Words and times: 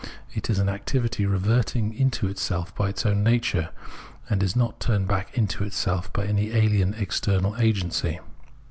It 0.33 0.49
is 0.49 0.57
an 0.57 0.67
activity 0.67 1.27
reverting 1.27 1.93
into 1.93 2.25
itself 2.27 2.73
by 2.73 2.89
its 2.89 3.05
own 3.05 3.21
nature, 3.21 3.69
and 4.31 4.41
is 4.41 4.55
not 4.55 4.79
turned 4.79 5.07
back 5.07 5.37
into 5.37 5.63
itself 5.63 6.11
by 6.11 6.25
any 6.25 6.47
ahen, 6.49 6.95
external 6.99 7.55
agency. 7.57 8.19